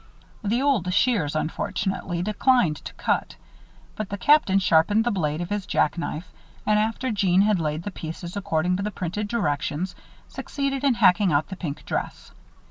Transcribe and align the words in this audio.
The 0.43 0.63
old 0.63 0.91
shears, 0.91 1.35
unfortunately, 1.35 2.23
declined 2.23 2.77
to 2.77 2.93
cut; 2.95 3.35
but 3.95 4.09
the 4.09 4.17
Captain 4.17 4.57
sharpened 4.57 5.03
the 5.03 5.11
blade 5.11 5.41
of 5.41 5.51
his 5.51 5.67
jack 5.67 5.95
knife, 5.95 6.31
and, 6.65 6.79
after 6.79 7.11
Jeanne 7.11 7.43
had 7.43 7.59
laid 7.59 7.83
the 7.83 7.91
pieces, 7.91 8.35
according 8.35 8.77
to 8.77 8.81
the 8.81 8.89
printed 8.89 9.27
directions, 9.27 9.93
succeeded 10.27 10.83
in 10.83 10.95
hacking 10.95 11.31
out 11.31 11.49
the 11.49 11.55
pink 11.55 11.85
dress. 11.85 12.31